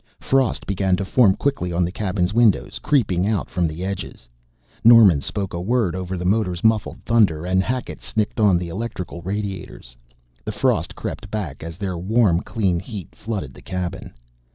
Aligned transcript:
Frost 0.19 0.65
begin 0.65 0.95
to 0.95 1.05
form 1.05 1.35
quickly 1.35 1.71
on 1.71 1.85
the 1.85 1.91
cabin's 1.91 2.33
windows, 2.33 2.79
creeping 2.81 3.27
out 3.27 3.51
from 3.51 3.67
the 3.67 3.85
edges. 3.85 4.27
Norman 4.83 5.21
spoke 5.21 5.53
a 5.53 5.61
word 5.61 5.95
over 5.95 6.17
the 6.17 6.25
motor's 6.25 6.63
muffled 6.63 7.03
thunder, 7.05 7.45
and 7.45 7.61
Hackett 7.61 8.01
snicked 8.01 8.39
on 8.39 8.57
the 8.57 8.69
electrical 8.69 9.21
radiators. 9.21 9.95
The 10.43 10.53
frost 10.53 10.95
crept 10.95 11.29
back 11.29 11.61
as 11.61 11.77
their 11.77 11.99
warm, 11.99 12.39
clean 12.41 12.79
heat 12.79 13.09
flooded 13.13 13.53
the 13.53 13.61
cabin. 13.61 14.11